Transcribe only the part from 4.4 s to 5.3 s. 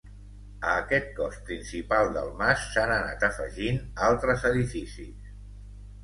edificis.